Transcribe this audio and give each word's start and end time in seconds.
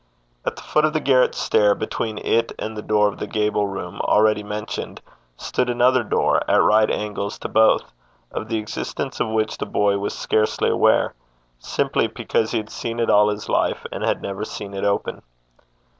At 0.43 0.55
the 0.55 0.63
foot 0.63 0.83
of 0.83 0.93
the 0.93 0.99
garret 0.99 1.35
stair, 1.35 1.75
between 1.75 2.17
it 2.17 2.53
and 2.57 2.75
the 2.75 2.81
door 2.81 3.07
of 3.07 3.19
the 3.19 3.27
gable 3.27 3.67
room 3.67 3.99
already 4.01 4.41
mentioned, 4.41 4.99
stood 5.37 5.69
another 5.69 6.01
door 6.03 6.41
at 6.49 6.63
right 6.63 6.89
angles 6.89 7.37
to 7.37 7.47
both, 7.47 7.93
of 8.31 8.47
the 8.47 8.57
existence 8.57 9.19
of 9.19 9.27
which 9.29 9.59
the 9.59 9.67
boy 9.67 9.99
was 9.99 10.15
scarcely 10.17 10.71
aware, 10.71 11.13
simply 11.59 12.07
because 12.07 12.49
he 12.49 12.57
had 12.57 12.71
seen 12.71 12.99
it 12.99 13.11
all 13.11 13.29
his 13.29 13.47
life 13.47 13.85
and 13.91 14.03
had 14.03 14.23
never 14.23 14.43
seen 14.43 14.73
it 14.73 14.83
open. 14.83 15.21